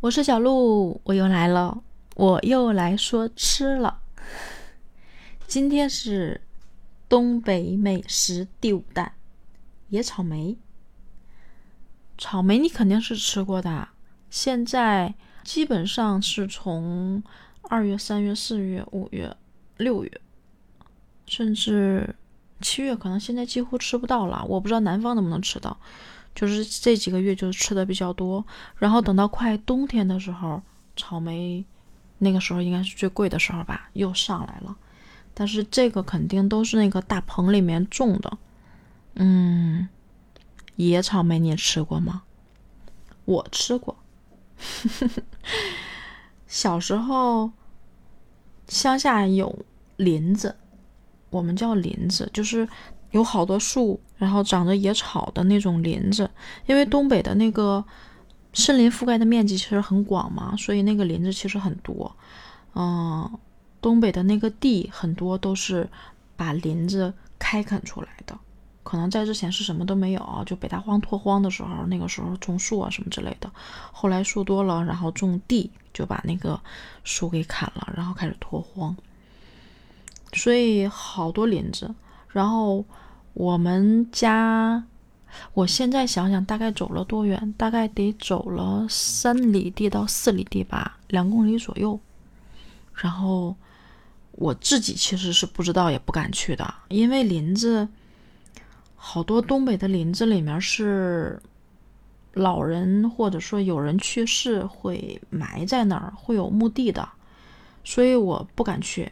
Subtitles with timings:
[0.00, 1.82] 我是小鹿，我又来了，
[2.16, 4.00] 我又来说吃了。
[5.46, 6.40] 今天是
[7.06, 9.12] 东北美食第五弹，
[9.90, 10.56] 野草莓。
[12.16, 13.88] 草莓你肯定是吃过的，
[14.30, 15.14] 现在
[15.44, 17.22] 基本上是从
[17.68, 19.36] 二月、三月、四月、五月、
[19.76, 20.20] 六月，
[21.26, 22.16] 甚至
[22.62, 24.42] 七月，可能现在几乎吃不到了。
[24.48, 25.78] 我不知道南方能不能吃到。
[26.34, 28.44] 就是这几个月就吃的比较多，
[28.76, 30.62] 然后等到快冬天的时候，
[30.96, 31.64] 草莓
[32.18, 34.76] 那个时候应该是最贵的时候吧，又上来了。
[35.34, 38.38] 但是这个肯定都是那个大棚里面种的。
[39.14, 39.88] 嗯，
[40.76, 42.22] 野草莓你吃过吗？
[43.24, 43.96] 我吃过。
[46.46, 47.50] 小时候
[48.68, 49.64] 乡下有
[49.96, 50.56] 林子，
[51.30, 52.68] 我们叫林子，就是。
[53.10, 56.30] 有好多树，然后长着野草的那种林子，
[56.66, 57.84] 因为东北的那个
[58.52, 62.14] 森林覆盖的面积其实很广嘛，所以那个林子其实很多。
[62.74, 63.38] 嗯，
[63.80, 65.88] 东北的那个地很多都是
[66.36, 68.38] 把林子开垦出来的，
[68.84, 73.50] 可能在之前是什么都没有，就北大荒拓荒的时候，那个时候种树啊什么之类的。
[73.90, 76.60] 后来树多了，然后种地就把那个
[77.02, 78.96] 树给砍了，然后开始拓荒，
[80.32, 81.92] 所以好多林子。
[82.28, 82.84] 然后
[83.32, 84.84] 我们家，
[85.54, 87.54] 我现在想想，大概走了多远？
[87.56, 91.98] 大概得走了三里地到四里地吧，两公里左右。
[92.94, 93.56] 然后
[94.32, 97.88] 我自己其实是不知道，也不敢去的，因为林子
[98.96, 101.40] 好多，东北的林子里面是
[102.34, 107.08] 老人或者说有人去世会埋在那儿，会有墓地的，
[107.84, 109.10] 所以我不敢去。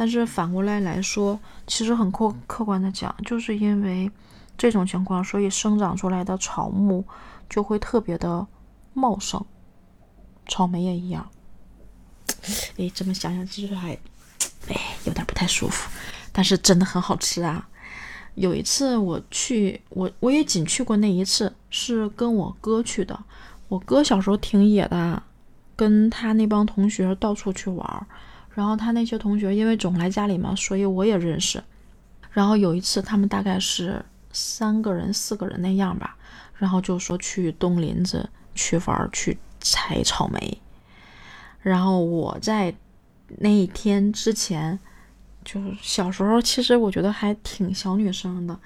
[0.00, 4.10] 但是反过来来说，其实很客客观的讲，就是因为
[4.56, 7.04] 这种情况，所以生长出来的草木
[7.50, 8.46] 就会特别的
[8.94, 9.44] 茂盛。
[10.48, 11.28] 草莓也一样。
[12.78, 13.92] 哎，这么想想，其实还
[14.68, 15.90] 哎有点不太舒服，
[16.32, 17.68] 但是真的很好吃啊。
[18.36, 23.22] 有一次我去，我我也仅去过那一次，是跟我哥去的。
[23.68, 25.22] 我哥小时候挺野的，
[25.76, 28.06] 跟他那帮同学到处去玩。
[28.54, 31.62] 然后他那些同学因为总来家里嘛，所以我也认识。
[32.30, 36.16] 然后有一次他们大概是三个人、四个人那样吧，
[36.54, 40.60] 然后就说去东林子去玩去采草莓。
[41.60, 42.74] 然后我在
[43.38, 44.78] 那一天之前，
[45.44, 48.58] 就是小时候，其实我觉得还挺小女生的。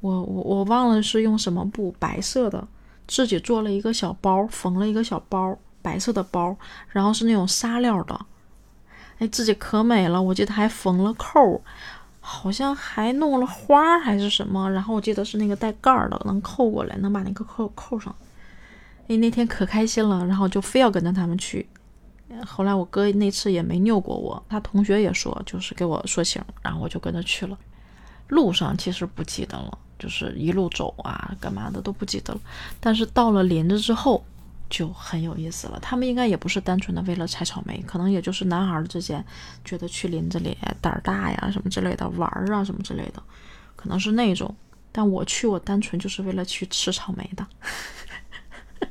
[0.00, 2.66] 我我我忘了是用什么布，白色的，
[3.06, 6.56] 自己做了一个小包，缝了一个小包，白色的包，
[6.88, 8.26] 然后是那种纱料的。
[9.22, 11.62] 哎，自己可美了，我记得还缝了扣，
[12.18, 14.68] 好像还弄了花还是什么。
[14.72, 18.12] 然后我记得是那个带盖儿的，能扣过来，能把那个扣扣上。
[19.06, 21.64] 哎，那天可开心了，然后就非要跟着他们去。
[22.44, 27.56] 后来我哥那次也没拗过我，他同学也说，就是给我说情，然后我就跟着去了。
[28.26, 32.40] 路上其实不记得了，就是一路走啊，干嘛的都不记得了。
[32.80, 34.24] 但是到了林子之后。
[34.72, 35.78] 就很有意思了。
[35.80, 39.22] 他们应该也不是单纯的为了采草莓，可能也就是男孩之间
[39.66, 43.22] 觉得去林子里胆儿大呀，什么之类的玩儿啊，什么之类的，
[43.76, 44.56] 可能是那种。
[44.90, 47.46] 但我去，我单纯就是为了去吃草莓的。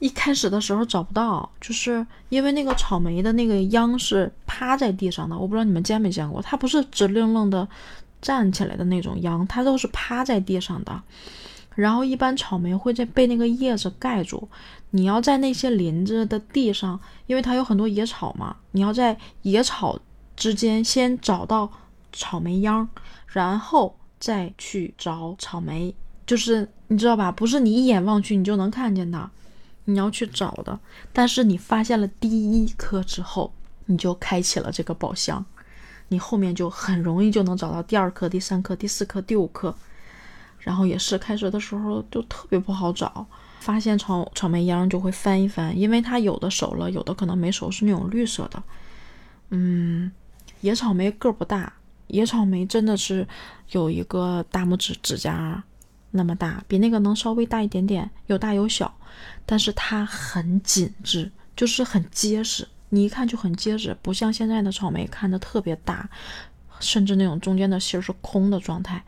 [0.00, 7.68] 一开始的时候找不到，就是因为那个草莓的那个秧是趴在地上的，我不知道你们见没见过，它不是直愣愣的
[8.20, 11.02] 站起来的那种秧，它都是趴在地上的。
[11.74, 14.48] 然后一般草莓会在被那个叶子盖住，
[14.90, 19.98] 你要在那些林子的地上，因为它有很多野草嘛，你要在野草
[20.36, 21.70] 之间先找到
[22.12, 22.88] 草莓秧，
[23.26, 25.94] 然后再去找草莓，
[26.26, 27.32] 就是你知道吧？
[27.32, 29.30] 不是你一眼望去你就能看见的，
[29.86, 30.78] 你要去找的。
[31.12, 33.52] 但是你发现了第一颗之后，
[33.86, 35.44] 你就开启了这个宝箱，
[36.08, 39.74] 你后面就很容易就能找到第二颗、第三颗、第四颗、第五颗。
[40.64, 43.24] 然后也是开始的时候就特别不好找，
[43.60, 48.62] 发现草草莓秧就会翻一翻，因为它有的熟了，有的可能没熟，是那种绿色的。
[49.50, 50.10] 嗯，
[50.62, 51.70] 野草莓个不大，
[52.06, 53.28] 野草莓真的是
[53.72, 55.62] 有一个大拇指指甲
[56.12, 58.92] 那么大，比那个能稍微大一点点，有大有小，
[59.44, 66.08] 但是它很紧致，就是很结实，你一看就很结实，不像现在的草莓看着特别大，
[66.80, 69.04] 甚至那种中间的芯是空的状态。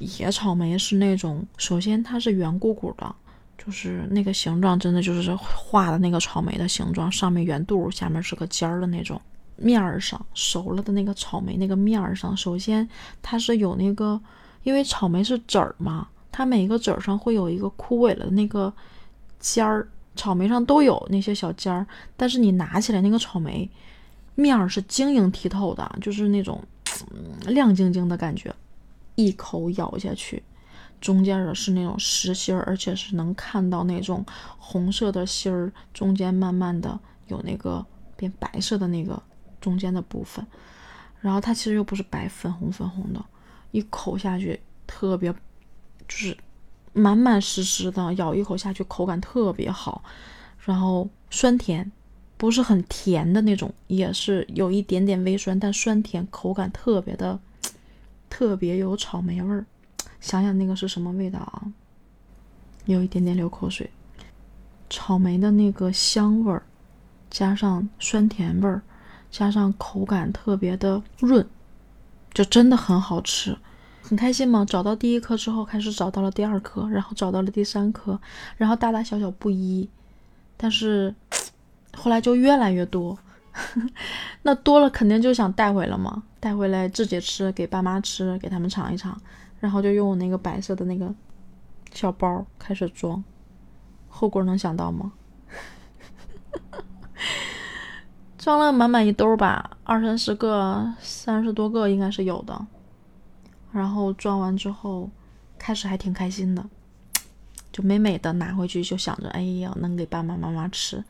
[0.00, 3.14] 野草莓是那种，首先它是圆鼓鼓的，
[3.56, 9.20] 就是那个形状真的就是画的那个草莓的形状，上面圆肚，下面是个尖儿的那种。
[9.62, 12.88] 面儿上熟了的那个草莓，那个面儿上，首先
[13.20, 14.18] 它是有那个，
[14.62, 18.72] 因为草莓是籽儿嘛，它每一个籽儿上会有一个枯萎了的那个
[19.38, 19.86] 尖儿，
[20.16, 21.86] 草莓上都有那些小尖儿，
[22.16, 23.68] 但是你拿起来那个草莓
[24.34, 26.58] 面儿是晶莹剔透的，就是那种
[27.10, 28.50] 嗯亮晶晶的感觉，
[29.24, 30.42] 一口咬下去，
[31.00, 34.24] 中间的是那种实心儿，而且是能看到那种
[34.58, 37.84] 红色的心儿，中间慢慢的有那个
[38.16, 39.22] 变白色的那个
[39.60, 40.46] 中间的部分，
[41.20, 43.24] 然后它其实又不是白，粉红粉红的，
[43.70, 45.38] 一口下去特别就
[46.08, 46.36] 是。
[46.92, 50.02] 满满实实的，咬一口下去，口感特别好，
[50.58, 51.92] 然后酸甜，
[52.36, 57.38] 不是很甜的那种，也是有一点点微酸，但酸甜口感特别的，
[58.40, 59.66] 特别有草莓味儿。
[60.18, 61.62] 想想那个是什么味道啊？
[62.86, 63.90] 有一点点流口水。
[64.88, 66.62] 草莓的那个香味儿，
[67.28, 68.80] 加上酸甜味儿，
[69.30, 71.46] 加上口感特别的润，
[72.32, 73.54] 就真的很好吃。
[74.00, 74.64] 很开心嘛？
[74.64, 78.18] 找到第一颗之后，开始找到了第二颗，然后找到了第三颗，
[78.56, 79.86] 然后大大小小不一，
[80.56, 81.14] 但是
[81.94, 83.18] 后来就越来越多。
[84.40, 89.16] 那多了肯定就想带回了嘛，带回来自己吃，给爸妈吃，给他们尝一尝，
[89.60, 91.14] 然后就用我那个白色的那个
[91.92, 93.22] 小包开始装。
[94.08, 95.12] 后果能想到吗？
[98.38, 102.66] 装了满满一兜吧，二三十个，三十多个应该是有的。
[103.70, 105.10] 然后装完之后，
[105.58, 106.64] 开始还挺开心的，
[107.70, 111.04] 就美美的拿回去，就想着，哎呀，能给爸爸妈妈吃。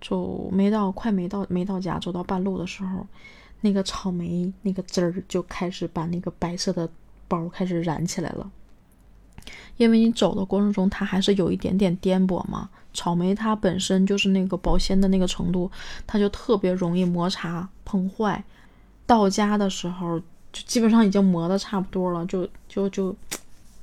[0.00, 3.06] 就没到快没到没到家，走到半路的时候，
[3.64, 6.88] 那个草莓那个汁儿就开始把那个白色的
[7.26, 8.48] 包开始燃起来了。
[9.76, 12.68] 因为你走的过程中，它还是有一点点颠簸嘛。
[12.92, 15.70] 草莓它本身就是那个保鲜的那个程度，
[16.06, 18.44] 它就特别容易摩擦碰坏。
[19.06, 20.20] 到家的时候。
[20.54, 23.12] 就基本上已经磨的差不多了，就就就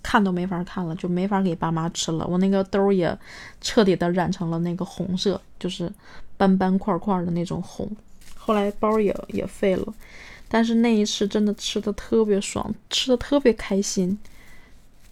[0.01, 2.25] 看都没法看了，就没法给爸妈吃了。
[2.25, 3.19] 我那个兜也
[3.60, 5.92] 彻底的染成了那个红色，就是
[6.38, 7.94] 斑斑块块的那种红。
[8.44, 9.94] 后来包也也废了，
[10.50, 14.18] 但是那一次真的吃的特别爽，吃的特别开心。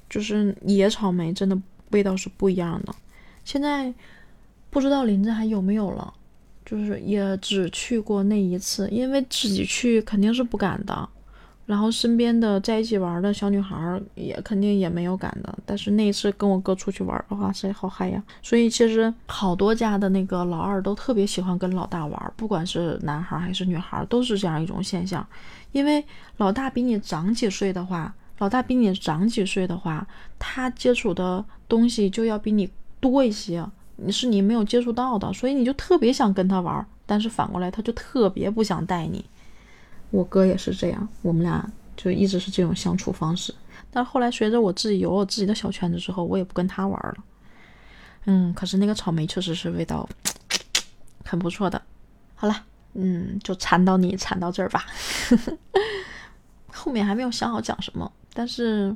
[0.09, 1.55] 就是野草莓真的
[1.91, 2.95] 味道是不一样的。
[3.45, 3.93] 现在
[4.71, 6.11] 不知道林子还有没有了，
[6.65, 11.07] 就是也只去过那一次，因为自己去肯定是不敢的。
[11.69, 18.23] 然后身边的在一起玩的小女孩也肯定也没有敢的，但是那一次跟我哥出去玩的话，谁好嗨呀！
[18.41, 25.23] 所以其实好多家的那个老二都特别喜欢跟老大玩，不管是男孩还是女孩，都是这样一种现象。
[25.71, 26.03] 因为
[26.37, 30.07] 老大比你长几岁的话，老大比你长几岁的话，
[30.39, 32.67] 他接触的东西就要比你
[32.99, 33.63] 多一些，
[33.97, 39.23] 你是你没有接触到的，所以你就特别想跟他玩，但是反过来他就特别不想带你。
[40.11, 43.53] 我哥也是这样，我们俩就一直是这种相处方式。
[43.91, 47.15] 但后来随着我自己有我自己的小圈子之后，我也不跟他玩了。
[48.25, 50.07] 嗯，可是那个草莓确实是味道
[51.25, 51.81] 很不错的。
[52.35, 52.63] 好了，
[52.93, 54.85] 嗯，就馋到你馋到这儿吧。
[56.71, 58.95] 后面还没有想好讲什么，但是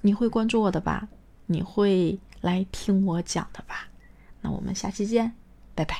[0.00, 1.06] 你会关注我的吧？
[1.46, 3.88] 你会来听我讲的吧？
[4.40, 5.32] 那我们下期见，
[5.74, 5.96] 拜拜。